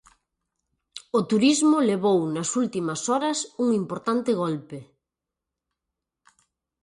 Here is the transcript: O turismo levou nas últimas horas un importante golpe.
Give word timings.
O 1.17 1.19
turismo 1.31 1.77
levou 1.89 2.19
nas 2.35 2.49
últimas 2.61 3.01
horas 3.11 3.37
un 3.63 3.67
importante 3.81 4.31
golpe. 4.41 4.79